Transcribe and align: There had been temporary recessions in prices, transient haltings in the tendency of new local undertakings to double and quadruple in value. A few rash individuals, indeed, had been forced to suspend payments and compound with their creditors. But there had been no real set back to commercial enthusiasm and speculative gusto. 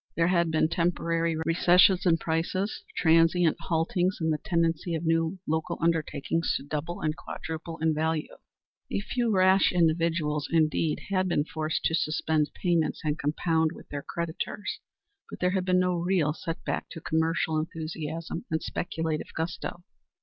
There 0.15 0.29
had 0.29 0.49
been 0.49 0.67
temporary 0.67 1.35
recessions 1.45 2.07
in 2.07 2.17
prices, 2.17 2.81
transient 2.97 3.55
haltings 3.59 4.17
in 4.19 4.31
the 4.31 4.39
tendency 4.39 4.95
of 4.95 5.05
new 5.05 5.37
local 5.45 5.77
undertakings 5.79 6.55
to 6.57 6.63
double 6.63 7.01
and 7.01 7.15
quadruple 7.15 7.77
in 7.77 7.93
value. 7.93 8.35
A 8.91 8.99
few 8.99 9.29
rash 9.29 9.71
individuals, 9.71 10.47
indeed, 10.51 11.01
had 11.11 11.27
been 11.29 11.45
forced 11.45 11.83
to 11.83 11.93
suspend 11.93 12.49
payments 12.63 13.01
and 13.03 13.19
compound 13.19 13.73
with 13.75 13.89
their 13.89 14.01
creditors. 14.01 14.79
But 15.29 15.39
there 15.39 15.51
had 15.51 15.65
been 15.65 15.79
no 15.81 15.93
real 15.99 16.33
set 16.33 16.63
back 16.65 16.89
to 16.93 16.99
commercial 16.99 17.59
enthusiasm 17.59 18.45
and 18.49 18.63
speculative 18.63 19.27
gusto. 19.35 19.83